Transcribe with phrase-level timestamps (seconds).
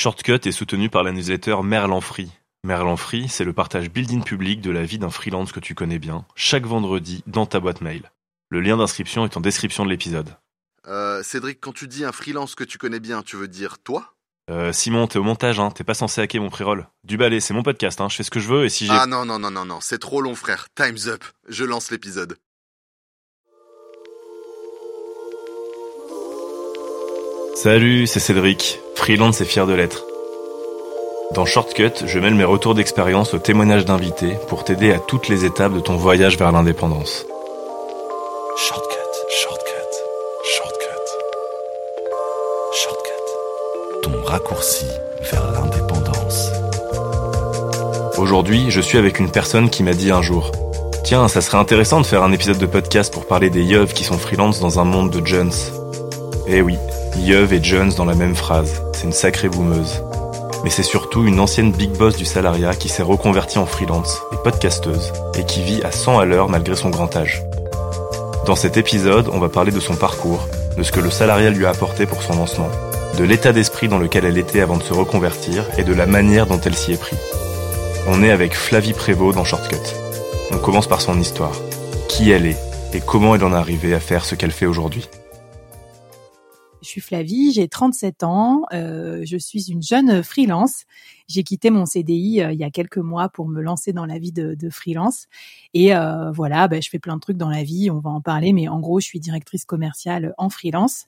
[0.00, 2.30] Shortcut est soutenu par la newsletter Merlan Free.
[2.64, 5.98] Merlan Free, c'est le partage building public de la vie d'un freelance que tu connais
[5.98, 8.10] bien, chaque vendredi dans ta boîte mail.
[8.48, 10.34] Le lien d'inscription est en description de l'épisode.
[10.88, 14.14] Euh, Cédric, quand tu dis un freelance que tu connais bien, tu veux dire toi?
[14.50, 16.88] Euh, Simon, t'es au montage, hein, t'es pas censé hacker mon pré-roll.
[17.04, 18.92] Du balai, c'est mon podcast, hein, je fais ce que je veux et si j'ai...
[18.94, 20.68] Ah non, non, non, non, non, c'est trop long, frère.
[20.74, 21.24] Time's up.
[21.46, 22.38] Je lance l'épisode.
[27.62, 30.06] Salut, c'est Cédric, freelance et fier de l'être.
[31.34, 35.44] Dans Shortcut, je mêle mes retours d'expérience aux témoignages d'invités pour t'aider à toutes les
[35.44, 37.26] étapes de ton voyage vers l'indépendance.
[38.56, 38.96] Shortcut,
[39.28, 39.92] shortcut,
[40.42, 41.10] shortcut.
[42.82, 44.04] Shortcut.
[44.04, 44.86] Ton raccourci
[45.30, 46.48] vers l'indépendance.
[48.16, 50.50] Aujourd'hui, je suis avec une personne qui m'a dit un jour
[51.04, 54.04] Tiens, ça serait intéressant de faire un épisode de podcast pour parler des yeuves qui
[54.04, 55.52] sont freelance dans un monde de Jones.
[56.46, 56.76] Eh oui,
[57.16, 60.02] yeuve et Jones dans la même phrase, c'est une sacrée boumeuse.
[60.64, 64.36] Mais c'est surtout une ancienne big boss du salariat qui s'est reconvertie en freelance et
[64.42, 67.42] podcasteuse et qui vit à 100 à l'heure malgré son grand âge.
[68.46, 71.66] Dans cet épisode, on va parler de son parcours, de ce que le salariat lui
[71.66, 72.70] a apporté pour son lancement,
[73.18, 76.46] de l'état d'esprit dans lequel elle était avant de se reconvertir et de la manière
[76.46, 77.16] dont elle s'y est pris.
[78.06, 79.76] On est avec Flavie Prévost dans Shortcut.
[80.52, 81.54] On commence par son histoire,
[82.08, 82.58] qui elle est
[82.92, 85.08] et comment elle en est arrivée à faire ce qu'elle fait aujourd'hui.
[86.82, 90.84] Je suis Flavie, j'ai 37 ans, euh, je suis une jeune freelance.
[91.28, 94.18] J'ai quitté mon CDI euh, il y a quelques mois pour me lancer dans la
[94.18, 95.26] vie de, de freelance.
[95.74, 98.22] Et euh, voilà, ben, je fais plein de trucs dans la vie, on va en
[98.22, 101.06] parler, mais en gros, je suis directrice commerciale en freelance.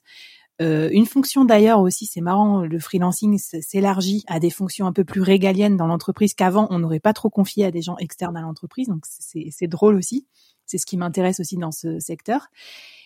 [0.61, 5.03] Euh, une fonction d'ailleurs aussi, c'est marrant, le freelancing s'élargit à des fonctions un peu
[5.03, 8.41] plus régaliennes dans l'entreprise qu'avant on n'aurait pas trop confié à des gens externes à
[8.41, 10.27] l'entreprise, donc c'est drôle aussi.
[10.65, 12.49] C'est ce qui m'intéresse aussi dans ce secteur.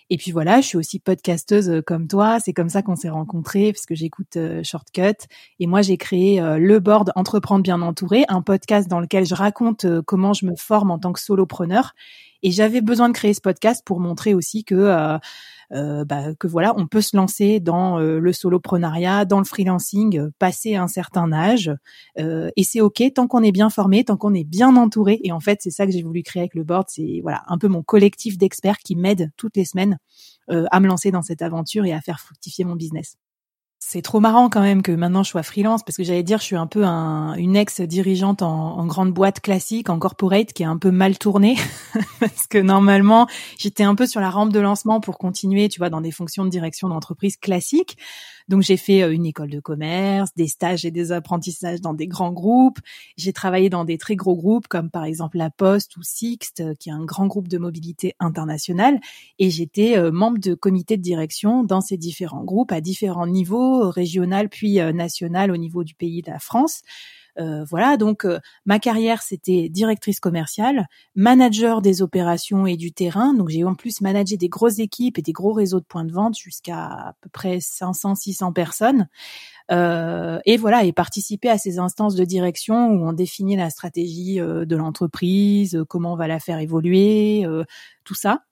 [0.09, 2.39] Et puis voilà, je suis aussi podcasteuse euh, comme toi.
[2.39, 5.27] C'est comme ça qu'on s'est rencontrés, parce que j'écoute euh, Shortcut.
[5.59, 9.35] Et moi, j'ai créé euh, le board Entreprendre bien entouré, un podcast dans lequel je
[9.35, 11.93] raconte comment je me forme en tant que solopreneur.
[12.43, 15.19] Et j'avais besoin de créer ce podcast pour montrer aussi que
[15.73, 20.17] euh, bah, que voilà, on peut se lancer dans euh, le soloprenariat, dans le freelancing,
[20.17, 21.71] euh, passer un certain âge,
[22.17, 25.19] et c'est ok tant qu'on est bien formé, tant qu'on est bien entouré.
[25.23, 27.57] Et en fait, c'est ça que j'ai voulu créer avec le board, c'est voilà un
[27.57, 29.97] peu mon collectif d'experts qui m'aident toutes les semaines
[30.49, 33.17] à me lancer dans cette aventure et à faire fructifier mon business.
[33.79, 36.43] C'est trop marrant quand même que maintenant je sois freelance parce que j'allais dire je
[36.43, 40.67] suis un peu un, une ex dirigeante en, grande boîte classique, en corporate qui est
[40.67, 41.55] un peu mal tournée
[42.19, 43.27] parce que normalement
[43.57, 46.43] j'étais un peu sur la rampe de lancement pour continuer, tu vois, dans des fonctions
[46.43, 47.97] de direction d'entreprise classiques.
[48.47, 52.07] Donc j'ai fait euh, une école de commerce, des stages et des apprentissages dans des
[52.07, 52.79] grands groupes.
[53.17, 56.73] J'ai travaillé dans des très gros groupes comme par exemple La Poste ou Sixt, euh,
[56.73, 58.99] qui est un grand groupe de mobilité internationale.
[59.39, 63.89] Et j'étais euh, membre de comité de direction dans ces différents groupes à différents niveaux,
[63.89, 66.81] régional puis national au niveau du pays de la France.
[67.39, 73.33] Euh, voilà, donc euh, ma carrière c'était directrice commerciale, manager des opérations et du terrain.
[73.33, 76.11] Donc j'ai en plus managé des grosses équipes et des gros réseaux de points de
[76.11, 79.07] vente jusqu'à à peu près 500-600 personnes.
[79.71, 84.37] Euh, et voilà, et participer à ces instances de direction où on définit la stratégie
[84.37, 87.45] de l'entreprise, comment on va la faire évoluer,
[88.03, 88.43] tout ça.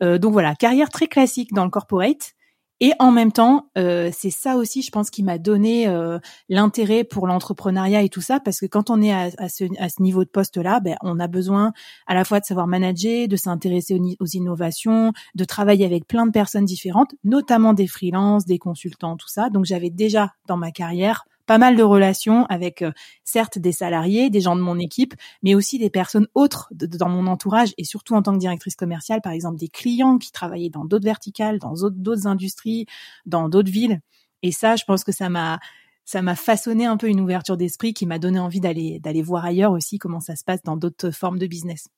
[0.00, 2.35] donc voilà, carrière très classique dans le corporate.
[2.80, 6.18] Et en même temps, euh, c'est ça aussi, je pense, qui m'a donné euh,
[6.50, 10.02] l'intérêt pour l'entrepreneuriat et tout ça, parce que quand on est à, ce, à ce,
[10.02, 11.72] niveau de poste-là, ben, on a besoin
[12.06, 16.26] à la fois de savoir manager, de s'intéresser aux, aux, innovations, de travailler avec plein
[16.26, 19.48] de personnes différentes, notamment des freelances, des consultants, tout ça.
[19.48, 22.92] Donc j'avais déjà dans ma carrière pas mal de relations avec euh,
[23.24, 27.26] certes des salariés, des gens de mon équipe, mais aussi des personnes autres dans mon
[27.26, 30.84] entourage et surtout en tant que directrice commerciale, par exemple des clients qui travaillaient dans
[30.84, 32.86] d'autres verticales, dans d'autres industries,
[33.24, 34.00] dans d'autres villes.
[34.42, 35.58] Et ça, je pense que ça m'a
[36.04, 39.44] ça m'a façonné un peu une ouverture d'esprit qui m'a donné envie d'aller d'aller voir
[39.44, 41.88] ailleurs aussi comment ça se passe dans d'autres formes de business.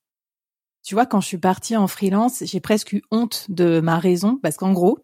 [0.84, 4.38] Tu vois, quand je suis partie en freelance, j'ai presque eu honte de ma raison
[4.42, 5.00] parce qu'en gros,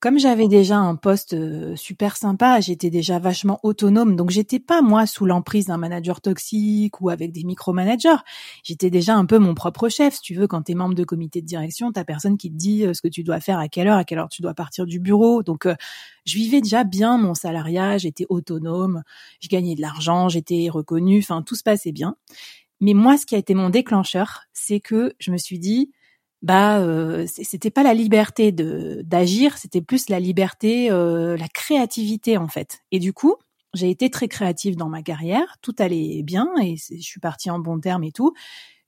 [0.00, 4.80] comme j'avais déjà un poste euh, super sympa, j'étais déjà vachement autonome, donc j'étais pas
[4.80, 8.16] moi sous l'emprise d'un manager toxique ou avec des micromanagers.
[8.64, 10.14] J'étais déjà un peu mon propre chef.
[10.14, 12.56] Si tu veux, quand tu es membre de comité de direction, t'as personne qui te
[12.56, 14.54] dit euh, ce que tu dois faire, à quelle heure, à quelle heure tu dois
[14.54, 15.42] partir du bureau.
[15.42, 15.74] Donc, euh,
[16.24, 19.02] je vivais déjà bien mon salariat, j'étais autonome,
[19.40, 22.16] je gagnais de l'argent, j'étais reconnue, enfin tout se passait bien.
[22.80, 25.90] Mais moi, ce qui a été mon déclencheur, c'est que je me suis dit,
[26.42, 32.36] bah, euh, c'était pas la liberté de d'agir, c'était plus la liberté, euh, la créativité
[32.36, 32.82] en fait.
[32.92, 33.34] Et du coup,
[33.74, 37.58] j'ai été très créative dans ma carrière, tout allait bien et je suis partie en
[37.58, 38.34] bon terme et tout.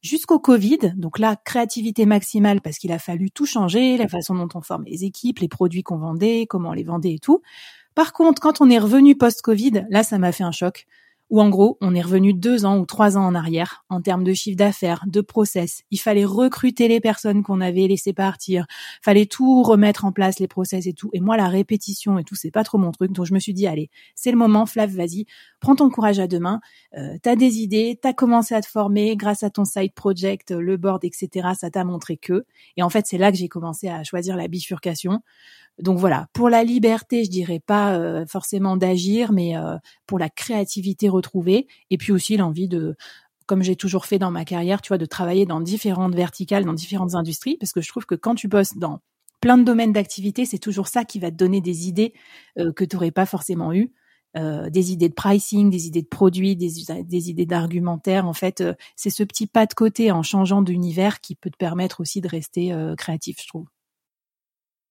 [0.00, 4.48] Jusqu'au Covid, donc là, créativité maximale parce qu'il a fallu tout changer, la façon dont
[4.54, 7.42] on formait les équipes, les produits qu'on vendait, comment on les vendait et tout.
[7.94, 10.86] Par contre, quand on est revenu post-Covid, là, ça m'a fait un choc
[11.30, 14.24] où en gros, on est revenu deux ans ou trois ans en arrière en termes
[14.24, 15.82] de chiffre d'affaires, de process.
[15.92, 18.66] Il fallait recruter les personnes qu'on avait laissées partir,
[19.00, 21.08] fallait tout remettre en place, les process et tout.
[21.12, 23.12] Et moi, la répétition et tout, c'est pas trop mon truc.
[23.12, 25.26] Donc je me suis dit, allez, c'est le moment, Flav, vas-y,
[25.60, 26.60] prends ton courage à deux mains.
[26.98, 30.76] Euh, t'as des idées, t'as commencé à te former grâce à ton side project, le
[30.76, 31.50] board, etc.
[31.56, 32.44] Ça t'a montré que.
[32.76, 35.22] Et en fait, c'est là que j'ai commencé à choisir la bifurcation.
[35.78, 39.76] Donc voilà, pour la liberté, je dirais pas euh, forcément d'agir, mais euh,
[40.06, 41.08] pour la créativité
[41.90, 42.96] et puis aussi l'envie de,
[43.46, 46.72] comme j'ai toujours fait dans ma carrière, tu vois, de travailler dans différentes verticales, dans
[46.72, 49.00] différentes industries, parce que je trouve que quand tu bosses dans
[49.40, 52.12] plein de domaines d'activité, c'est toujours ça qui va te donner des idées
[52.58, 53.92] euh, que tu n'aurais pas forcément eues.
[54.34, 56.70] des idées de pricing, des idées de produits, des,
[57.02, 58.26] des idées d'argumentaire.
[58.26, 58.62] En fait,
[58.94, 62.28] c'est ce petit pas de côté en changeant d'univers qui peut te permettre aussi de
[62.28, 63.66] rester créatif, je trouve.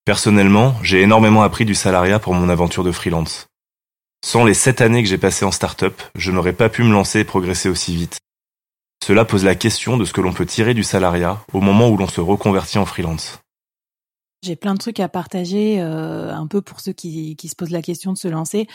[0.09, 3.48] Personnellement, j'ai énormément appris du salariat pour mon aventure de freelance.
[4.23, 7.19] Sans les sept années que j'ai passées en start-up, je n'aurais pas pu me lancer
[7.19, 8.17] et progresser aussi vite.
[9.03, 11.97] Cela pose la question de ce que l'on peut tirer du salariat au moment où
[11.97, 13.39] l'on se reconvertit en freelance.
[14.43, 17.81] J'ai plein de trucs à partager, euh, un peu pour ceux qui, se posent la
[17.81, 18.67] question de se lancer.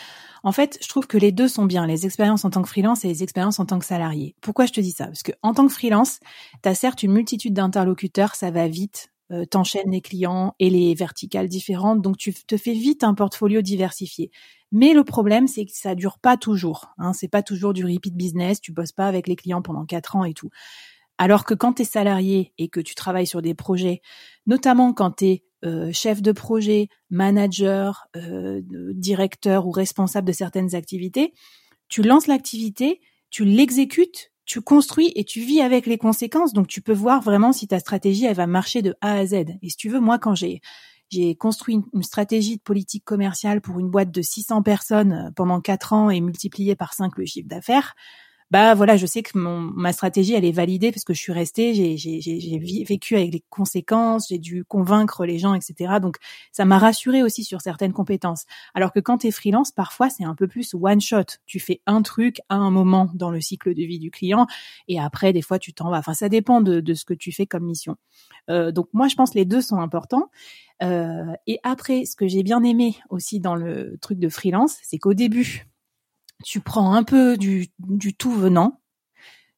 [0.43, 3.05] En fait, je trouve que les deux sont bien, les expériences en tant que freelance
[3.05, 4.35] et les expériences en tant que salarié.
[4.43, 5.07] Pourquoi je te dis ça?
[5.07, 6.21] Parce que en tant que freelance,
[6.63, 10.95] tu as certes une multitude d'interlocuteurs, ça va vite, euh, t'enchaînes les clients et les
[10.95, 14.31] verticales différentes, donc tu te fais vite un portfolio diversifié.
[14.75, 16.93] Mais le problème, c'est que ça dure pas toujours.
[16.99, 18.61] Hein, c'est pas toujours du repeat business.
[18.61, 20.51] Tu bosses pas avec les clients pendant quatre ans et tout.
[21.17, 24.03] Alors que quand tu es salarié et que tu travailles sur des projets,
[24.47, 28.63] notamment quand tu es euh, chef de projet, manager, euh,
[28.95, 31.35] directeur ou responsable de certaines activités,
[31.87, 33.01] tu lances l'activité,
[33.31, 36.53] tu l'exécutes, tu construis et tu vis avec les conséquences.
[36.53, 39.35] Donc, tu peux voir vraiment si ta stratégie, elle va marcher de A à Z.
[39.63, 40.61] Et si tu veux, moi, quand j'ai
[41.15, 45.61] j'ai construit une, stratégie de politique commerciale pour une boîte de 600 personnes euh, pendant
[45.61, 47.95] quatre ans et multiplié par 5 le chiffre d'affaires,
[48.55, 51.33] bah voilà, je sais que mon, ma stratégie elle est validée parce que je suis
[51.33, 55.95] restée, j'ai, vécu avec les conséquences, j'ai dû convaincre les gens, etc.
[56.01, 56.19] Donc
[56.53, 58.45] ça m'a rassuré aussi sur certaines compétences.
[58.73, 61.25] Alors que quand tu es freelance, parfois c'est un peu plus one shot.
[61.47, 64.47] Tu fais un truc à un moment dans le cycle de vie du client
[64.87, 65.99] et après des fois tu t'en vas.
[65.99, 67.97] Enfin ça dépend de, de ce que tu fais comme mission.
[68.51, 70.31] Euh, donc moi je pense que les deux sont importants.
[70.81, 74.99] Euh, et après, ce que j'ai bien aimé aussi dans le truc de freelance, c'est
[74.99, 75.67] qu'au début,
[76.45, 77.69] tu prends un peu du,
[78.19, 78.81] tout venant,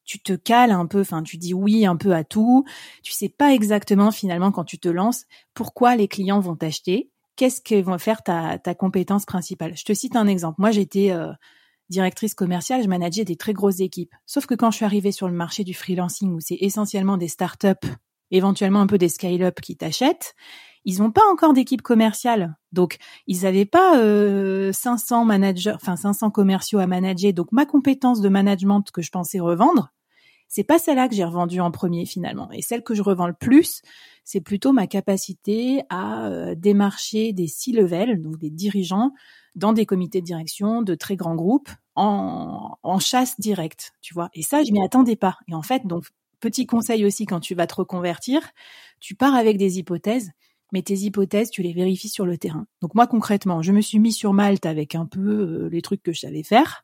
[0.05, 2.65] tu te cales un peu, enfin tu dis oui un peu à tout,
[3.03, 7.61] tu sais pas exactement finalement quand tu te lances pourquoi les clients vont t'acheter, qu'est-ce
[7.61, 9.75] qu'ils vont faire ta, ta compétence principale?
[9.75, 10.61] Je te cite un exemple.
[10.61, 11.31] Moi j'étais euh,
[11.89, 14.13] directrice commerciale, je manageais des très grosses équipes.
[14.25, 17.27] Sauf que quand je suis arrivée sur le marché du freelancing où c'est essentiellement des
[17.27, 17.87] startups,
[18.31, 20.35] éventuellement un peu des scale-up qui t'achètent,
[20.87, 22.55] ils n'ont pas encore d'équipe commerciale.
[22.71, 22.97] Donc,
[23.27, 27.33] ils n'avaient pas euh, 500 managers, enfin 500 commerciaux à manager.
[27.33, 29.91] Donc, ma compétence de management que je pensais revendre,
[30.47, 32.49] c'est pas celle-là que j'ai revendue en premier finalement.
[32.53, 33.81] Et celle que je revends le plus,
[34.23, 39.11] c'est plutôt ma capacité à euh, démarcher des C-level, donc des dirigeants,
[39.55, 44.29] dans des comités de direction de très grands groupes en, en chasse directe, tu vois.
[44.33, 45.37] Et ça, je m'y attendais pas.
[45.49, 46.05] Et en fait, donc
[46.39, 48.39] petit conseil aussi quand tu vas te reconvertir,
[49.01, 50.31] tu pars avec des hypothèses
[50.71, 52.67] mais tes hypothèses, tu les vérifies sur le terrain.
[52.81, 56.03] Donc moi concrètement, je me suis mis sur Malte avec un peu euh, les trucs
[56.03, 56.83] que je savais faire.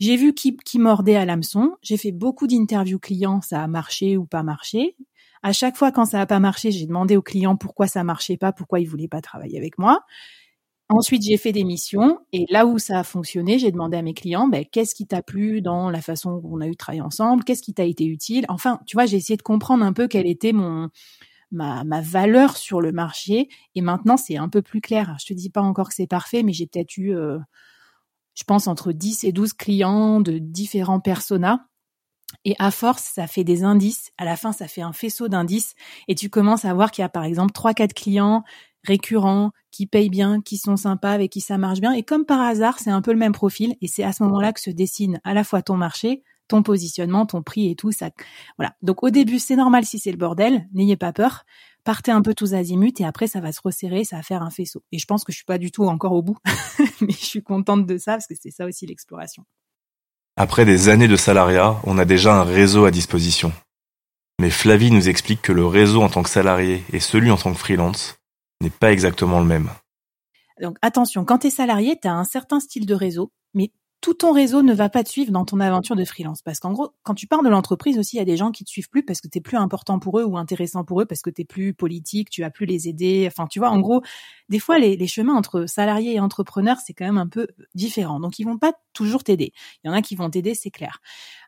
[0.00, 1.76] J'ai vu qui, qui mordait à l'hameçon.
[1.82, 4.96] J'ai fait beaucoup d'interviews clients, ça a marché ou pas marché.
[5.42, 8.36] À chaque fois quand ça n'a pas marché, j'ai demandé aux clients pourquoi ça marchait
[8.36, 10.04] pas, pourquoi ils voulaient pas travailler avec moi.
[10.90, 14.12] Ensuite, j'ai fait des missions et là où ça a fonctionné, j'ai demandé à mes
[14.12, 17.42] clients, ben, qu'est-ce qui t'a plu dans la façon qu'on a eu de travailler ensemble,
[17.42, 18.44] qu'est-ce qui t'a été utile?
[18.50, 20.90] Enfin, tu vois, j'ai essayé de comprendre un peu quel était mon
[21.54, 23.48] ma, valeur sur le marché.
[23.74, 25.16] Et maintenant, c'est un peu plus clair.
[25.20, 27.38] Je te dis pas encore que c'est parfait, mais j'ai peut-être eu, euh,
[28.34, 31.66] je pense, entre 10 et 12 clients de différents personas.
[32.44, 34.10] Et à force, ça fait des indices.
[34.18, 35.74] À la fin, ça fait un faisceau d'indices.
[36.08, 38.44] Et tu commences à voir qu'il y a, par exemple, trois, quatre clients
[38.86, 41.92] récurrents, qui payent bien, qui sont sympas, avec qui ça marche bien.
[41.92, 43.76] Et comme par hasard, c'est un peu le même profil.
[43.80, 47.26] Et c'est à ce moment-là que se dessine à la fois ton marché, ton positionnement,
[47.26, 48.10] ton prix et tout ça.
[48.58, 48.74] Voilà.
[48.82, 51.44] Donc au début, c'est normal si c'est le bordel, n'ayez pas peur.
[51.84, 54.50] Partez un peu tous azimuts et après ça va se resserrer, ça va faire un
[54.50, 54.82] faisceau.
[54.92, 56.38] Et je pense que je suis pas du tout encore au bout,
[57.00, 59.44] mais je suis contente de ça parce que c'est ça aussi l'exploration.
[60.36, 63.52] Après des années de salariat, on a déjà un réseau à disposition.
[64.40, 67.52] Mais Flavie nous explique que le réseau en tant que salarié et celui en tant
[67.52, 68.16] que freelance
[68.60, 69.70] n'est pas exactement le même.
[70.60, 73.70] Donc attention, quand tu es salarié, tu as un certain style de réseau, mais
[74.04, 76.42] tout ton réseau ne va pas te suivre dans ton aventure de freelance.
[76.42, 78.62] Parce qu'en gros, quand tu pars de l'entreprise aussi, il y a des gens qui
[78.62, 81.06] te suivent plus parce que tu es plus important pour eux ou intéressant pour eux
[81.06, 83.24] parce que tu es plus politique, tu vas plus les aider.
[83.26, 84.02] Enfin, tu vois, en gros,
[84.50, 88.20] des fois, les, chemins entre salariés et entrepreneurs, c'est quand même un peu différent.
[88.20, 89.54] Donc, ils vont pas toujours t'aider.
[89.82, 91.00] Il y en a qui vont t'aider, c'est clair.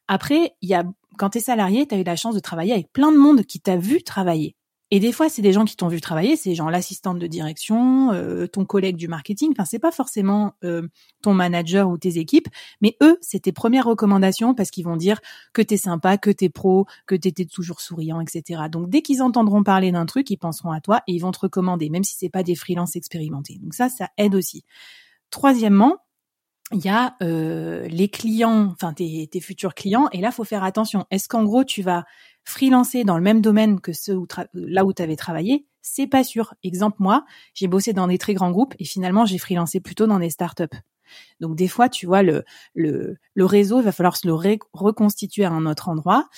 [0.09, 0.85] Après, il y a,
[1.19, 3.45] quand tu es salarié, tu as eu la chance de travailler avec plein de monde
[3.45, 4.57] qui t'a vu travailler.
[4.93, 8.13] Et des fois, c'est des gens qui t'ont vu travailler, c'est genre l'assistante de direction,
[8.13, 9.51] euh, ton collègue du marketing.
[9.51, 10.87] Enfin, c'est pas forcément euh,
[11.23, 12.47] ton manager ou tes équipes,
[12.81, 15.21] mais eux, c'est tes premières recommandations parce qu'ils vont dire
[15.53, 18.63] que t'es sympa, que t'es pro, que t'étais toujours souriant, etc.
[18.71, 21.41] Donc, dès qu'ils entendront parler d'un truc, ils penseront à toi et ils vont te
[21.41, 23.59] recommander, même si c'est pas des freelances expérimentés.
[23.61, 24.65] Donc ça, ça aide aussi.
[25.31, 25.97] Troisièmement,
[26.73, 30.65] il y a euh, les clients, enfin tes, tes, futurs clients, et là faut faire
[30.65, 31.07] attention.
[31.11, 32.05] Est-ce qu'en gros tu vas
[32.45, 35.67] freelancer dans le même domaine que ceux où là où tu avais travaillé?
[35.83, 36.55] C'est pas sûr.
[36.65, 40.19] Exemple moi, j'ai bossé dans des très grands groupes et finalement j'ai freelancé plutôt dans
[40.19, 40.65] des startups.
[41.39, 42.43] Donc des fois, tu vois le
[42.75, 44.35] le, le réseau, il va falloir se le
[44.73, 46.29] reconstituer à un autre endroit.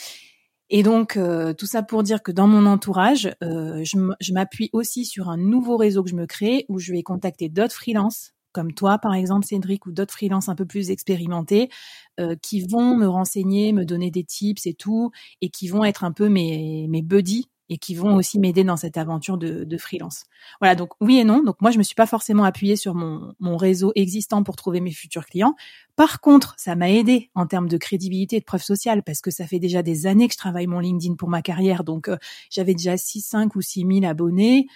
[0.68, 5.06] Et donc euh, tout ça pour dire que dans mon entourage, euh, je m'appuie aussi
[5.06, 8.72] sur un nouveau réseau que je me crée où je vais contacter d'autres freelances comme
[8.72, 11.70] toi, par exemple, Cédric, ou d'autres freelances un peu plus expérimentés,
[12.18, 16.02] euh, qui vont me renseigner, me donner des tips et tout, et qui vont être
[16.02, 19.78] un peu mes, mes buddies et qui vont aussi m'aider dans cette aventure de, de,
[19.78, 20.24] freelance.
[20.60, 21.44] Voilà, donc oui et non.
[21.44, 24.80] Donc moi, je me suis pas forcément appuyée sur mon, mon réseau existant pour trouver
[24.80, 25.54] mes futurs clients.
[25.94, 29.30] Par contre, ça m'a aidé en termes de crédibilité et de preuve sociale parce que
[29.30, 31.84] ça fait déjà des années que je travaille mon LinkedIn pour ma carrière.
[31.84, 32.16] Donc euh,
[32.50, 34.66] j'avais déjà 6, 5 ou 6 000 abonnés.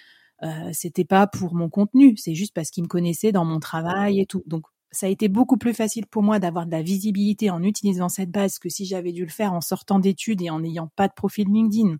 [0.44, 4.20] Euh, c'était pas pour mon contenu, c'est juste parce qu'ils me connaissaient dans mon travail
[4.20, 4.42] et tout.
[4.46, 8.08] Donc ça a été beaucoup plus facile pour moi d'avoir de la visibilité en utilisant
[8.08, 11.08] cette base que si j'avais dû le faire en sortant d'études et en n'ayant pas
[11.08, 11.96] de profil LinkedIn.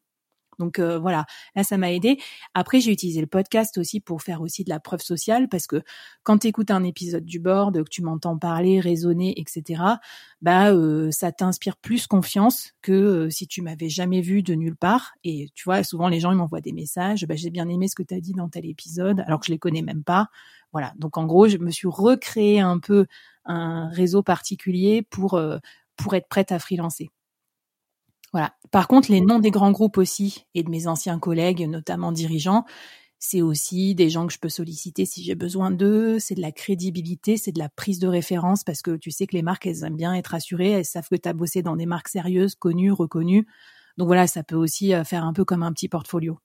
[0.58, 2.18] Donc euh, voilà, là ça m'a aidé.
[2.54, 5.82] Après j'ai utilisé le podcast aussi pour faire aussi de la preuve sociale parce que
[6.22, 9.82] quand tu écoutes un épisode du board, que tu m'entends parler, raisonner, etc.
[10.40, 14.76] Bah euh, ça t'inspire plus confiance que euh, si tu m'avais jamais vu de nulle
[14.76, 15.12] part.
[15.24, 17.26] Et tu vois, souvent les gens ils m'envoient des messages.
[17.26, 19.52] Bah j'ai bien aimé ce que tu as dit dans tel épisode, alors que je
[19.52, 20.28] les connais même pas.
[20.72, 20.92] Voilà.
[20.96, 23.06] Donc en gros je me suis recréé un peu
[23.44, 25.40] un réseau particulier pour
[25.96, 27.10] pour être prête à freelancer.
[28.32, 28.54] Voilà.
[28.70, 32.64] Par contre, les noms des grands groupes aussi et de mes anciens collègues, notamment dirigeants,
[33.18, 36.50] c'est aussi des gens que je peux solliciter si j'ai besoin d'eux, c'est de la
[36.50, 39.84] crédibilité, c'est de la prise de référence parce que tu sais que les marques, elles
[39.84, 42.90] aiment bien être assurées, elles savent que tu as bossé dans des marques sérieuses, connues,
[42.90, 43.46] reconnues.
[43.96, 46.38] Donc voilà, ça peut aussi euh, faire un peu comme un petit portfolio.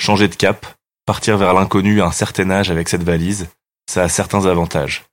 [0.00, 0.66] Changer de cap,
[1.04, 3.48] partir vers l'inconnu à un certain âge avec cette valise,
[3.90, 5.06] ça a certains avantages.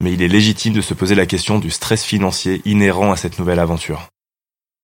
[0.00, 3.38] Mais il est légitime de se poser la question du stress financier inhérent à cette
[3.38, 4.10] nouvelle aventure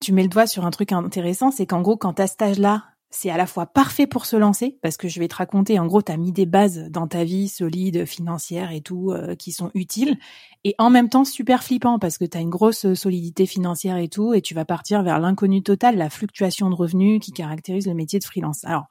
[0.02, 2.84] tu mets le doigt sur un truc intéressant, c'est qu'en gros, quand as cet âge-là,
[3.14, 5.86] c'est à la fois parfait pour se lancer, parce que je vais te raconter, en
[5.86, 9.70] gros, tu mis des bases dans ta vie solides, financières et tout, euh, qui sont
[9.74, 10.18] utiles,
[10.64, 14.08] et en même temps super flippant, parce que tu as une grosse solidité financière et
[14.08, 17.94] tout, et tu vas partir vers l'inconnu total, la fluctuation de revenus qui caractérise le
[17.94, 18.64] métier de freelance.
[18.64, 18.86] Alors,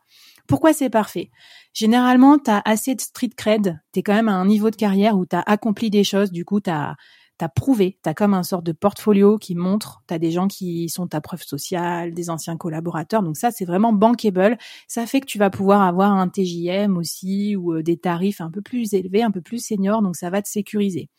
[0.48, 1.32] pourquoi c'est parfait?
[1.74, 4.75] Généralement, tu as assez de street cred, tu es quand même à un niveau de
[4.75, 6.96] carrière où tu as accompli des choses, du coup, tu as
[7.41, 11.07] t'as prouvé, t'as comme un sort de portfolio qui montre, t'as des gens qui sont
[11.07, 14.60] ta preuve sociale, des anciens collaborateurs, donc ça c'est vraiment bankable.
[14.88, 18.51] Ça fait que tu vas pouvoir avoir un TJM aussi ou euh, des tarifs un
[18.51, 21.10] peu plus élevés, un peu plus seniors, donc ça va te sécuriser.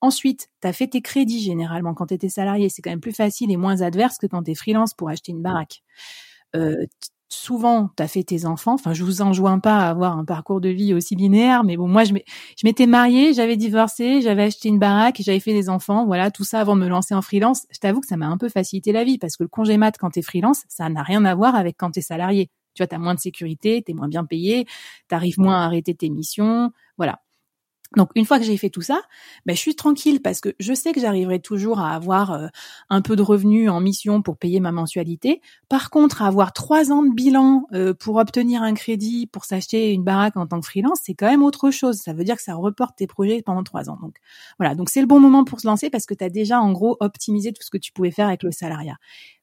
[0.00, 3.12] Ensuite, tu as fait tes crédits généralement quand tu étais salarié, c'est quand même plus
[3.12, 5.82] facile et moins adverse que quand tu es freelance pour acheter une baraque.
[6.54, 6.86] Euh,
[7.28, 8.74] souvent tu as fait tes enfants.
[8.74, 11.88] Enfin, je vous enjoins pas à avoir un parcours de vie aussi linéaire, mais bon,
[11.88, 12.12] moi je
[12.64, 16.60] m'étais mariée, j'avais divorcé, j'avais acheté une baraque, j'avais fait des enfants, voilà, tout ça
[16.60, 17.66] avant de me lancer en freelance.
[17.70, 19.96] Je t'avoue que ça m'a un peu facilité la vie parce que le congé mat
[19.98, 22.50] quand tu es freelance, ça n'a rien à voir avec quand tu es salarié.
[22.74, 24.66] Tu vois, tu as moins de sécurité, tu es moins bien payé,
[25.08, 27.20] tu arrives moins à arrêter tes missions, voilà.
[27.94, 29.00] Donc une fois que j'ai fait tout ça,
[29.46, 32.48] ben, je suis tranquille parce que je sais que j'arriverai toujours à avoir euh,
[32.90, 35.40] un peu de revenus en mission pour payer ma mensualité.
[35.68, 40.02] Par contre, avoir trois ans de bilan euh, pour obtenir un crédit pour s'acheter une
[40.02, 41.96] baraque en tant que freelance, c'est quand même autre chose.
[41.96, 43.98] Ça veut dire que ça reporte tes projets pendant trois ans.
[44.00, 44.16] Donc
[44.58, 46.72] voilà, donc c'est le bon moment pour se lancer parce que tu as déjà en
[46.72, 48.96] gros optimisé tout ce que tu pouvais faire avec le salariat.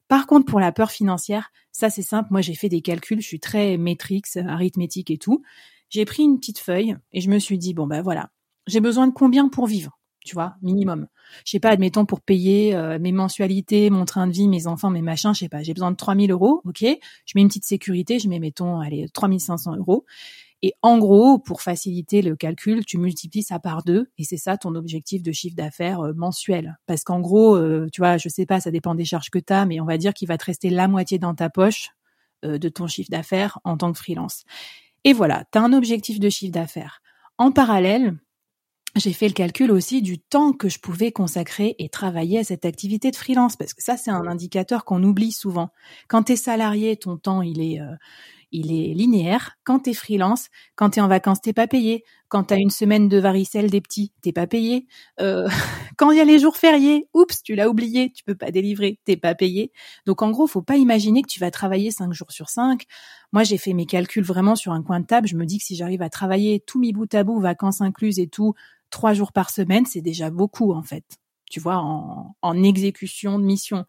[0.08, 2.28] Par contre, pour la peur financière, ça c'est simple.
[2.30, 5.42] Moi, j'ai fait des calculs, je suis très métrique, arithmétique et tout
[5.88, 8.30] j'ai pris une petite feuille et je me suis dit bon ben voilà,
[8.66, 11.06] j'ai besoin de combien pour vivre, tu vois, minimum?
[11.44, 14.90] Je sais pas, admettons pour payer euh, mes mensualités, mon train de vie, mes enfants,
[14.90, 16.82] mes machins, je sais pas, j'ai besoin de 3000 euros, ok?
[16.82, 20.04] Je mets une petite sécurité, je mets mettons allez 3500 euros.
[20.62, 24.56] Et en gros, pour faciliter le calcul, tu multiplies ça par deux et c'est ça
[24.56, 26.78] ton objectif de chiffre d'affaires euh, mensuel.
[26.86, 29.52] Parce qu'en gros, euh, tu vois, je sais pas, ça dépend des charges que tu
[29.52, 31.90] as, mais on va dire qu'il va te rester la moitié dans ta poche
[32.42, 34.44] de ton chiffre d'affaires en tant que freelance.
[35.04, 37.00] Et voilà, tu as un objectif de chiffre d'affaires.
[37.38, 38.16] En parallèle,
[38.96, 42.64] j'ai fait le calcul aussi du temps que je pouvais consacrer et travailler à cette
[42.64, 45.70] activité de freelance parce que ça c'est un indicateur qu'on oublie souvent.
[46.08, 47.94] Quand tu es salarié, ton temps il est euh,
[48.54, 49.58] il est linéaire.
[49.64, 52.04] Quand tu es freelance, quand tu es en vacances, t'es pas payé.
[52.28, 54.86] Quand tu as une semaine de varicelle des petits, t'es pas payé.
[55.20, 55.48] Euh,
[55.98, 59.00] quand il y a les jours fériés, oups, tu l'as oublié, tu peux pas délivrer,
[59.04, 59.72] t'es pas payé.
[60.06, 62.84] Donc en gros, faut pas imaginer que tu vas travailler cinq jours sur cinq.
[63.32, 65.26] Moi, j'ai fait mes calculs vraiment sur un coin de table.
[65.26, 68.20] Je me dis que si j'arrive à travailler tout mi bout à bout, vacances incluses
[68.20, 68.54] et tout,
[68.90, 71.04] trois jours par semaine, c'est déjà beaucoup en fait.
[71.50, 73.84] Tu vois, en, en exécution de mission.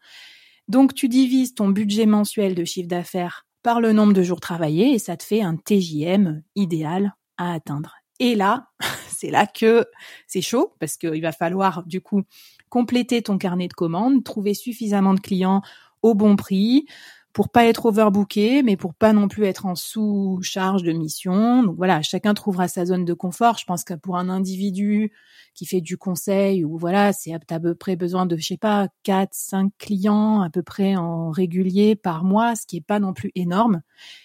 [0.66, 4.92] Donc tu divises ton budget mensuel de chiffre d'affaires par le nombre de jours travaillés
[4.92, 7.96] et ça te fait un TJM idéal à atteindre.
[8.20, 8.68] Et là,
[9.08, 9.84] c'est là que
[10.28, 12.22] c'est chaud parce qu'il va falloir du coup
[12.68, 15.62] compléter ton carnet de commandes, trouver suffisamment de clients
[16.02, 16.86] au bon prix,
[17.36, 21.62] pour pas être overbooké, mais pour pas non plus être en sous-charge de mission.
[21.62, 23.58] Donc voilà, chacun trouvera sa zone de confort.
[23.58, 25.12] Je pense que pour un individu
[25.52, 28.88] qui fait du conseil ou voilà, c'est à peu près besoin de, je sais pas,
[29.02, 33.12] 4, 5 clients à peu près en régulier par mois, ce qui est pas non
[33.12, 33.82] plus énorme.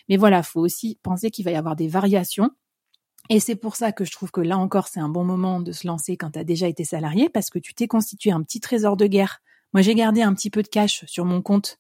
[0.07, 2.51] Mais voilà, faut aussi penser qu'il va y avoir des variations.
[3.29, 5.73] Et c'est pour ça que je trouve que là encore, c'est un bon moment de
[5.73, 8.61] se lancer quand tu as déjà été salarié parce que tu t'es constitué un petit
[8.61, 9.41] trésor de guerre.
[9.73, 11.77] Moi, j'ai gardé un petit peu de cash sur mon compte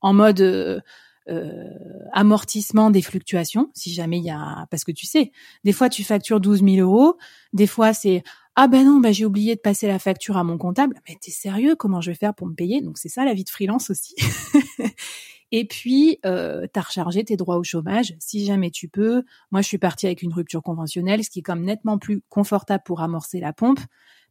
[0.00, 0.80] en mode euh,
[1.28, 1.72] euh,
[2.12, 5.32] amortissement des fluctuations, si jamais il y a, parce que tu sais,
[5.64, 7.16] des fois tu factures 12 000 euros,
[7.52, 8.22] des fois c'est
[8.54, 10.98] ah ben non, ben j'ai oublié de passer la facture à mon comptable.
[11.06, 11.76] Mais t'es sérieux?
[11.76, 12.80] Comment je vais faire pour me payer?
[12.80, 14.14] Donc c'est ça la vie de freelance aussi.
[15.52, 19.22] Et puis, euh, tu rechargé tes droits au chômage, si jamais tu peux.
[19.50, 22.82] Moi, je suis partie avec une rupture conventionnelle, ce qui est comme nettement plus confortable
[22.84, 23.80] pour amorcer la pompe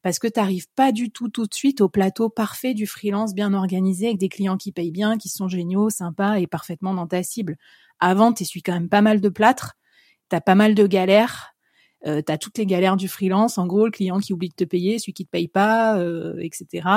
[0.06, 3.34] parce que tu n'arrives pas du tout tout de suite au plateau parfait du freelance
[3.34, 7.08] bien organisé avec des clients qui payent bien, qui sont géniaux, sympas et parfaitement dans
[7.08, 7.58] ta cible.
[8.00, 9.74] Avant, tu essuies quand même pas mal de plâtre,
[10.30, 11.56] tu as pas mal de galères,
[12.06, 14.54] euh, tu as toutes les galères du freelance, en gros, le client qui oublie de
[14.54, 16.88] te payer, celui qui te paye pas, euh, etc.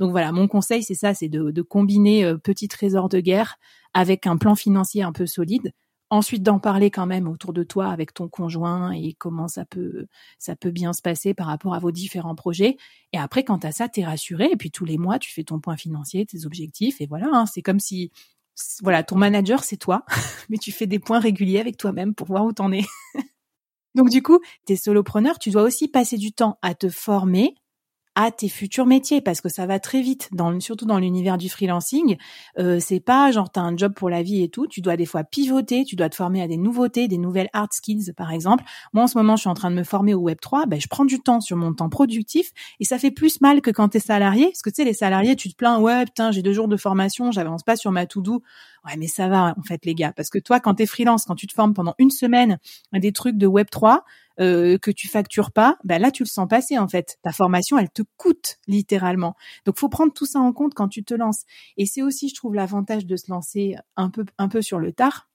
[0.00, 3.54] Donc voilà, mon conseil, c'est ça, c'est de, de combiner euh, petit trésor de guerre
[3.94, 5.70] avec un plan financier un peu solide
[6.10, 10.06] ensuite d'en parler quand même autour de toi avec ton conjoint et comment ça peut
[10.38, 12.76] ça peut bien se passer par rapport à vos différents projets.
[13.12, 15.60] Et après quand à ça t'es rassuré et puis tous les mois tu fais ton
[15.60, 18.10] point financier tes objectifs et voilà hein, c'est comme si
[18.82, 20.04] voilà ton manager c'est toi
[20.48, 22.84] mais tu fais des points réguliers avec toi-même pour voir où t'en es.
[23.94, 27.54] Donc du coup t'es solopreneur tu dois aussi passer du temps à te former
[28.18, 31.48] à tes futurs métiers parce que ça va très vite dans surtout dans l'univers du
[31.48, 32.16] freelancing.
[32.58, 34.66] Euh, c'est pas genre t'as un job pour la vie et tout.
[34.66, 37.72] Tu dois des fois pivoter tu dois te former à des nouveautés des nouvelles hard
[37.72, 38.64] skills par exemple.
[38.92, 40.80] Moi en ce moment je suis en train de me former au web 3 ben
[40.80, 42.50] je prends du temps sur mon temps productif
[42.80, 44.46] et ça fait plus mal que quand t'es salarié.
[44.46, 46.76] Parce que tu sais les salariés tu te plains ouais putain j'ai deux jours de
[46.76, 48.42] formation j'avance pas sur ma to do
[48.84, 50.12] ouais mais ça va en fait les gars.
[50.16, 52.58] Parce que toi quand t'es freelance quand tu te formes pendant une semaine
[52.92, 54.02] à des trucs de web 3
[54.40, 57.18] euh, que tu factures pas, ben là tu le sens passer en fait.
[57.22, 59.34] Ta formation, elle te coûte littéralement.
[59.64, 61.44] Donc faut prendre tout ça en compte quand tu te lances.
[61.76, 64.92] Et c'est aussi, je trouve, l'avantage de se lancer un peu un peu sur le
[64.92, 65.28] tard,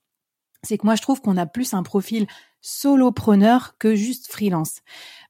[0.63, 2.27] c'est que moi je trouve qu'on a plus un profil
[2.61, 4.79] solopreneur que juste freelance.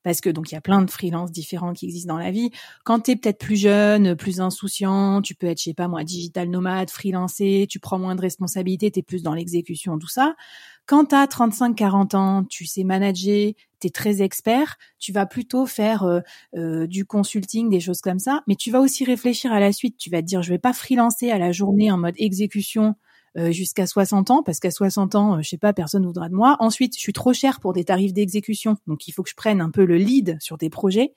[0.03, 2.51] Parce que donc il y a plein de freelances différents qui existent dans la vie.
[2.83, 6.03] Quand tu es peut-être plus jeune, plus insouciant, tu peux être, je sais pas moi,
[6.03, 10.35] digital nomade, freelancé, tu prends moins de responsabilités, tu es plus dans l'exécution, tout ça.
[10.85, 15.65] Quand tu as 35-40 ans, tu sais manager, tu es très expert, tu vas plutôt
[15.65, 16.19] faire euh,
[16.55, 19.97] euh, du consulting, des choses comme ça, mais tu vas aussi réfléchir à la suite.
[19.97, 22.95] Tu vas te dire, je vais pas freelancer à la journée en mode exécution
[23.37, 26.57] euh, jusqu'à 60 ans, parce qu'à 60 ans, je sais pas, personne voudra de moi.
[26.59, 29.61] Ensuite, je suis trop cher pour des tarifs d'exécution, donc il faut que je prenne
[29.61, 31.13] un peu le lead sur des projets.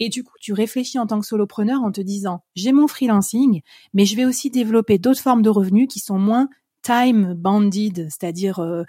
[0.00, 3.62] Et du coup, tu réfléchis en tant que solopreneur en te disant, j'ai mon freelancing,
[3.94, 6.48] mais je vais aussi développer d'autres formes de revenus qui sont moins
[6.82, 8.84] time bounded, c'est-à-dire euh,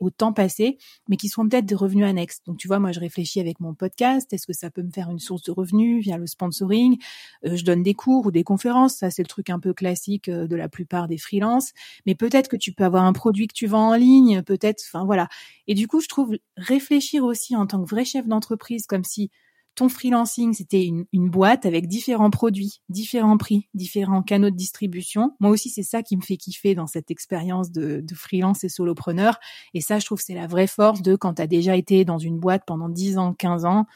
[0.00, 0.78] au temps passé,
[1.08, 2.40] mais qui sont peut-être des revenus annexes.
[2.46, 5.10] Donc tu vois, moi je réfléchis avec mon podcast, est-ce que ça peut me faire
[5.10, 6.98] une source de revenus via le sponsoring?
[7.46, 10.28] Euh, Je donne des cours ou des conférences, ça c'est le truc un peu classique
[10.28, 11.72] euh, de la plupart des freelances,
[12.06, 15.04] mais peut-être que tu peux avoir un produit que tu vends en ligne, peut-être, enfin
[15.04, 15.28] voilà.
[15.66, 19.30] Et du coup, je trouve réfléchir aussi en tant que vrai chef d'entreprise, comme si
[19.78, 25.36] ton freelancing, c'était une, boîte avec différents produits, différents prix, différents canaux de distribution.
[25.38, 29.38] Moi aussi, c'est ça qui me fait kiffer dans cette expérience de, freelance et solopreneur.
[29.74, 32.18] Et ça, je trouve, c'est la vraie force de quand tu as déjà été dans
[32.18, 33.86] une boîte pendant 10 ans, 15 ans,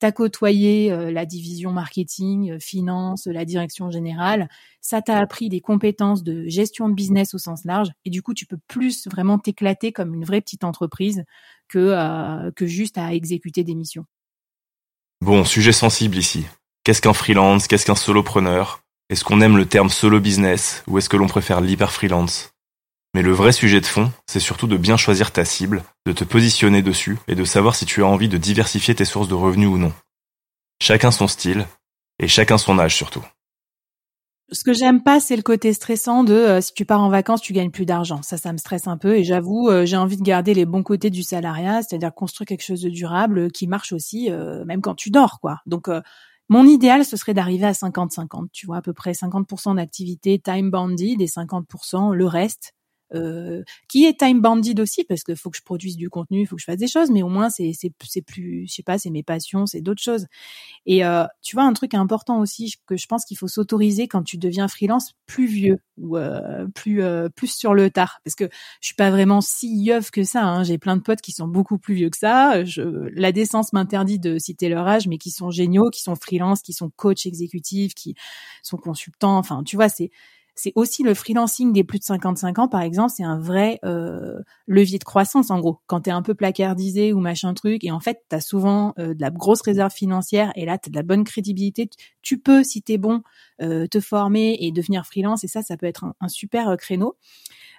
[0.00, 4.48] tu as côtoyé euh, la division marketing, euh, finance, la direction générale.
[4.80, 7.88] Ça t'a appris des compétences de gestion de business au sens large.
[8.06, 11.24] Et du coup, tu peux plus vraiment t'éclater comme une vraie petite entreprise
[11.68, 14.06] que, euh, que juste à exécuter des missions.
[15.26, 16.46] Bon, sujet sensible ici.
[16.84, 17.66] Qu'est-ce qu'un freelance?
[17.66, 18.82] Qu'est-ce qu'un solopreneur?
[19.10, 20.84] Est-ce qu'on aime le terme solo business?
[20.86, 22.52] Ou est-ce que l'on préfère l'hyper freelance?
[23.12, 26.22] Mais le vrai sujet de fond, c'est surtout de bien choisir ta cible, de te
[26.22, 29.66] positionner dessus et de savoir si tu as envie de diversifier tes sources de revenus
[29.68, 29.92] ou non.
[30.80, 31.66] Chacun son style
[32.20, 33.24] et chacun son âge surtout.
[34.52, 37.40] Ce que j'aime pas, c'est le côté stressant de euh, si tu pars en vacances,
[37.40, 38.22] tu gagnes plus d'argent.
[38.22, 39.16] Ça, ça me stresse un peu.
[39.16, 42.62] Et j'avoue, euh, j'ai envie de garder les bons côtés du salariat, c'est-à-dire construire quelque
[42.62, 44.30] chose de durable euh, qui marche aussi,
[44.66, 45.60] même quand tu dors, quoi.
[45.66, 45.88] Donc,
[46.48, 48.48] mon idéal, ce serait d'arriver à 50-50.
[48.52, 52.72] Tu vois, à peu près 50% d'activité time banded et 50% le reste
[53.14, 56.56] euh, qui est time banded aussi parce qu'il faut que je produise du contenu, faut
[56.56, 58.98] que je fasse des choses, mais au moins c'est c'est c'est plus, je sais pas,
[58.98, 60.26] c'est mes passions, c'est d'autres choses.
[60.86, 64.22] Et euh, tu vois un truc important aussi que je pense qu'il faut s'autoriser quand
[64.22, 68.48] tu deviens freelance plus vieux ou euh, plus euh, plus sur le tard, parce que
[68.80, 70.44] je suis pas vraiment si yeuve que ça.
[70.44, 70.64] Hein.
[70.64, 72.64] J'ai plein de potes qui sont beaucoup plus vieux que ça.
[72.64, 72.82] Je,
[73.14, 76.72] la décence m'interdit de citer leur âge, mais qui sont géniaux, qui sont freelance, qui
[76.72, 78.14] sont coach exécutifs, qui
[78.62, 79.38] sont consultants.
[79.38, 80.10] Enfin, tu vois, c'est
[80.56, 84.40] c'est aussi le freelancing des plus de 55 ans, par exemple, c'est un vrai euh,
[84.66, 85.80] levier de croissance, en gros.
[85.86, 88.94] Quand tu es un peu placardisé ou machin truc, et en fait, tu as souvent
[88.98, 91.90] euh, de la grosse réserve financière, et là, tu as de la bonne crédibilité,
[92.22, 93.22] tu peux, si tu es bon,
[93.60, 97.16] euh, te former et devenir freelance, et ça, ça peut être un, super créneau.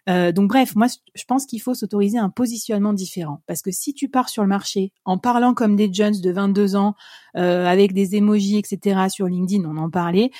[0.07, 4.07] donc bref, moi je pense qu'il faut s'autoriser un positionnement différent parce que si tu
[4.07, 6.95] pars sur le marché en parlant comme des jeunes de 22 ans
[7.33, 10.31] avec des emojis etc sur LinkedIn, on en parlait,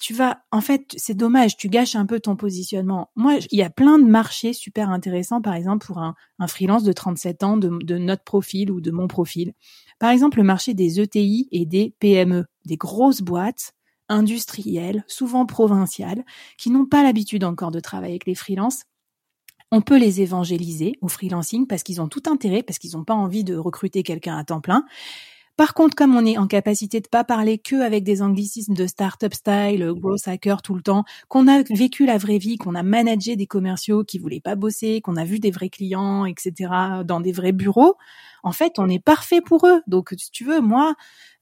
[0.00, 3.10] tu vas, en fait, c'est dommage, tu gâches un peu ton positionnement.
[3.16, 6.14] Moi, il y a plein de marchés super intéressants, par exemple, pour un,
[6.46, 9.54] freelance de 37 ans de, de, notre profil ou de mon profil.
[9.98, 13.72] Par exemple, le marché des ETI et des PME, des grosses boîtes
[14.08, 16.24] industrielles, souvent provinciales,
[16.56, 18.84] qui n'ont pas l'habitude encore de travailler avec les freelances.
[19.70, 23.14] On peut les évangéliser au freelancing parce qu'ils ont tout intérêt, parce qu'ils n'ont pas
[23.14, 24.84] envie de recruter quelqu'un à temps plein.
[25.58, 28.86] Par contre, comme on est en capacité de pas parler que avec des anglicismes de
[28.86, 32.74] startup style, euh, growth hacker tout le temps, qu'on a vécu la vraie vie, qu'on
[32.74, 36.70] a managé des commerciaux qui voulaient pas bosser, qu'on a vu des vrais clients, etc.,
[37.04, 37.96] dans des vrais bureaux,
[38.42, 39.82] en fait, on est parfait pour eux.
[39.86, 40.94] Donc, si tu veux, moi,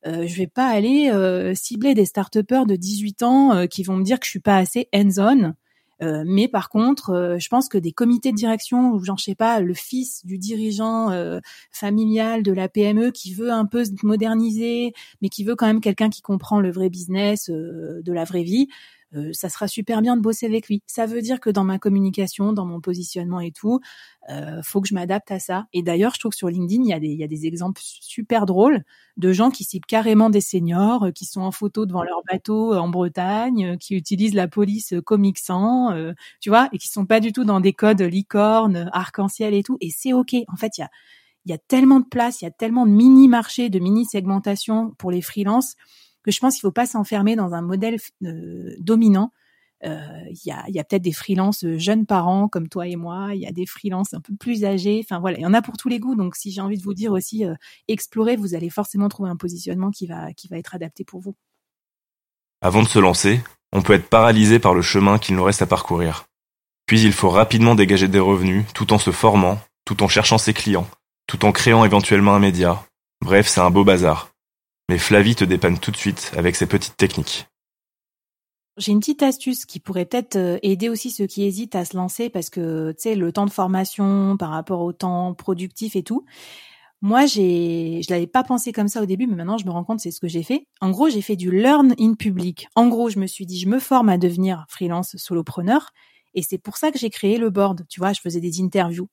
[0.07, 3.97] euh, je vais pas aller euh, cibler des start de 18 ans euh, qui vont
[3.97, 5.55] me dire que je suis pas assez hands-on
[6.03, 9.35] euh, mais par contre, euh, je pense que des comités de direction, ou j'en sais
[9.35, 13.93] pas, le fils du dirigeant euh, familial de la PME qui veut un peu se
[14.03, 18.43] moderniser, mais qui veut quand même quelqu'un qui comprend le vrai business de la vraie
[18.43, 18.69] vie,
[19.17, 20.83] euh, ça sera super bien de bosser avec lui.
[20.87, 23.81] Ça veut dire que dans ma communication, dans mon positionnement et tout,
[24.29, 25.67] euh, faut que je m'adapte à ça.
[25.73, 27.81] Et d'ailleurs, je trouve que sur LinkedIn, il y a des, y a des exemples
[27.83, 28.83] super drôles
[29.17, 32.75] de gens qui ciblent carrément des seniors, euh, qui sont en photo devant leur bateau
[32.75, 35.95] euh, en Bretagne, qui utilisent la police Comic Sans,
[36.41, 39.77] tu vois, et qui sont pas du tout dans des codes licorne, arc-en-ciel et tout.
[39.81, 40.35] Et c'est ok.
[40.49, 40.91] En fait, il y a
[41.45, 44.05] il y a tellement de place, il y a tellement de mini marchés, de mini
[44.05, 45.77] segmentation pour les freelances
[46.27, 49.33] que je pense qu'il faut pas s'enfermer dans un modèle euh, dominant.
[49.85, 53.41] Euh, il y a, peut-être des freelances euh, jeunes parents comme toi et moi, il
[53.41, 55.01] y a des freelances un peu plus âgés.
[55.05, 56.17] Enfin voilà, il y en a pour tous les goûts.
[56.17, 57.45] Donc si j'ai envie de vous dire aussi,
[57.87, 61.37] explorez, vous allez forcément trouver un positionnement qui va, qui va être adapté pour vous.
[62.61, 63.41] Avant de se lancer,
[63.73, 66.27] on peut être paralysé par le chemin qu'il nous reste à parcourir.
[66.87, 70.55] Puis il faut rapidement dégager des revenus tout en se formant, tout en cherchant ses
[70.55, 70.89] clients,
[71.27, 72.83] tout en créant éventuellement un média.
[73.21, 74.36] Bref, c'est un beau bazar.
[74.89, 77.47] Mais Flavie te dépanne tout de suite avec ses petites techniques.
[78.77, 81.97] J'ai une petite astuce qui pourrait peut-être euh, aider aussi ceux qui hésitent à se
[81.97, 86.03] lancer parce que tu sais le temps de formation par rapport au temps productif et
[86.03, 86.27] tout.
[87.01, 89.85] Moi, j'ai je l'avais pas pensé comme ça au début mais maintenant je me rends
[89.85, 90.67] compte c'est ce que j'ai fait.
[90.81, 92.69] En gros, j'ai fait du learn in public.
[92.75, 95.93] En gros, je me suis dit je me forme à devenir freelance solopreneur
[96.37, 97.85] et c'est pour ça que j'ai créé le board.
[97.89, 99.09] Tu vois, je faisais des interviews.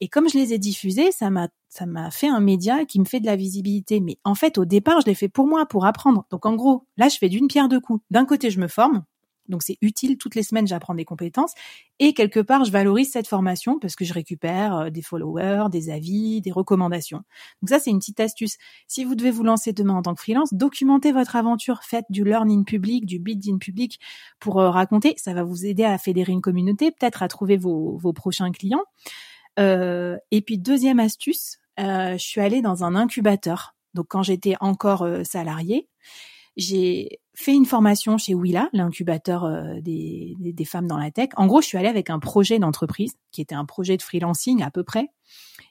[0.00, 3.04] Et comme je les ai diffusées, ça m'a ça m'a fait un média qui me
[3.04, 4.00] fait de la visibilité.
[4.00, 6.26] Mais en fait, au départ, je l'ai fait pour moi, pour apprendre.
[6.30, 8.04] Donc en gros, là, je fais d'une pierre deux coups.
[8.10, 9.04] D'un côté, je me forme.
[9.48, 11.52] Donc c'est utile, toutes les semaines j'apprends des compétences
[11.98, 15.90] et quelque part je valorise cette formation parce que je récupère euh, des followers, des
[15.90, 17.22] avis, des recommandations.
[17.62, 18.56] Donc ça c'est une petite astuce.
[18.86, 22.24] Si vous devez vous lancer demain en tant que freelance, documentez votre aventure, faites du
[22.24, 24.00] learning public, du build in public
[24.40, 27.96] pour euh, raconter, ça va vous aider à fédérer une communauté, peut-être à trouver vos,
[27.98, 28.84] vos prochains clients.
[29.58, 33.74] Euh, et puis deuxième astuce, je suis allée dans un incubateur.
[33.94, 35.88] Donc quand j'étais encore salariée,
[36.56, 41.30] j'ai fait une formation chez Willa, l'incubateur euh, des, des, femmes dans la tech.
[41.36, 44.62] En gros, je suis allée avec un projet d'entreprise qui était un projet de freelancing
[44.62, 45.08] à peu près.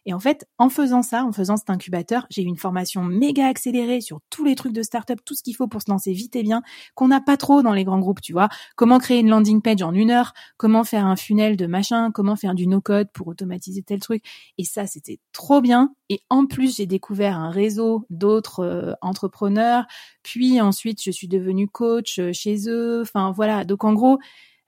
[0.05, 3.47] Et en fait, en faisant ça, en faisant cet incubateur, j'ai eu une formation méga
[3.47, 6.35] accélérée sur tous les trucs de start-up, tout ce qu'il faut pour se lancer vite
[6.35, 6.61] et bien,
[6.95, 8.49] qu'on n'a pas trop dans les grands groupes, tu vois.
[8.75, 12.35] Comment créer une landing page en une heure, comment faire un funnel de machin, comment
[12.35, 14.23] faire du no-code pour automatiser tel truc.
[14.57, 15.93] Et ça, c'était trop bien.
[16.09, 19.85] Et en plus, j'ai découvert un réseau d'autres euh, entrepreneurs.
[20.21, 23.01] Puis ensuite, je suis devenue coach euh, chez eux.
[23.01, 23.63] Enfin, voilà.
[23.63, 24.19] Donc, en gros,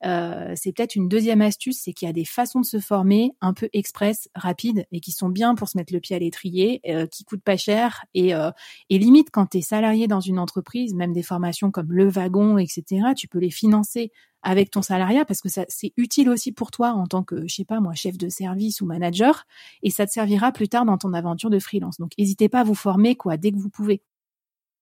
[0.06, 3.32] euh, c'est peut-être une deuxième astuce, c'est qu'il y a des façons de se former
[3.42, 6.82] un peu express, rapides et qui sont bien pour se mettre le pied à l'étrier,
[6.88, 8.52] euh, qui coûtent pas cher et, euh,
[8.90, 12.58] et limite quand tu es salarié dans une entreprise, même des formations comme le wagon,
[12.58, 13.14] etc.
[13.18, 14.12] Tu peux les financer
[14.44, 17.56] avec ton salariat parce que ça c'est utile aussi pour toi en tant que je
[17.56, 19.46] sais pas moi chef de service ou manager
[19.82, 21.98] et ça te servira plus tard dans ton aventure de freelance.
[21.98, 24.04] Donc n'hésitez pas à vous former quoi dès que vous pouvez.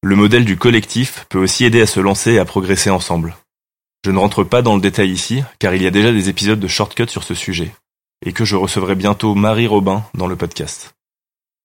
[0.03, 3.33] Le modèle du collectif peut aussi aider à se lancer et à progresser ensemble.
[4.05, 6.59] Je ne rentre pas dans le détail ici, car il y a déjà des épisodes
[6.59, 7.73] de shortcut sur ce sujet,
[8.25, 10.93] et que je recevrai bientôt Marie Robin dans le podcast.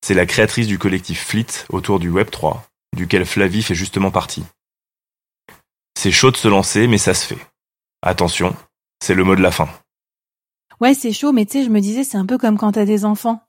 [0.07, 2.61] C'est la créatrice du collectif Fleet autour du Web3,
[2.97, 4.45] duquel Flavie fait justement partie.
[5.99, 7.45] C'est chaud de se lancer, mais ça se fait.
[8.03, 8.55] Attention,
[9.03, 9.69] c'est le mot de la fin.
[10.81, 12.85] Ouais, c'est chaud, mais tu sais, je me disais, c'est un peu comme quand t'as
[12.85, 13.43] des enfants.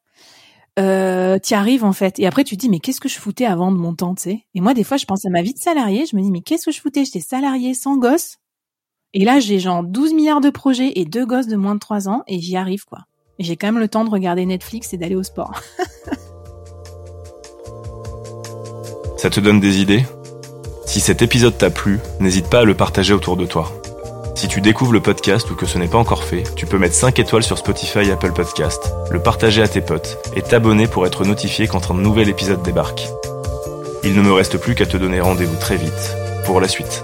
[0.80, 3.46] Euh, t'y arrives en fait, et après tu te dis mais qu'est-ce que je foutais
[3.46, 4.46] avant de mon temps, tu sais?
[4.54, 6.42] Et moi des fois je pense à ma vie de salarié, je me dis mais
[6.42, 7.04] qu'est-ce que je foutais?
[7.04, 8.38] J'étais salarié sans gosse,
[9.14, 12.10] et là j'ai genre 12 milliards de projets et deux gosses de moins de 3
[12.10, 13.00] ans, et j'y arrive quoi.
[13.40, 15.54] J'ai quand même le temps de regarder Netflix et d'aller au sport.
[19.18, 20.06] Ça te donne des idées?
[20.86, 23.72] Si cet épisode t'a plu, n'hésite pas à le partager autour de toi.
[24.36, 26.96] Si tu découvres le podcast ou que ce n'est pas encore fait, tu peux mettre
[26.96, 31.06] 5 étoiles sur Spotify et Apple Podcast, le partager à tes potes et t'abonner pour
[31.06, 33.10] être notifié quand un nouvel épisode débarque.
[34.04, 37.04] Il ne me reste plus qu'à te donner rendez-vous très vite pour la suite.